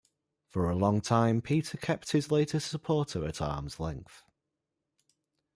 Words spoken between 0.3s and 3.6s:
For a long time Peter kept his latest supporter at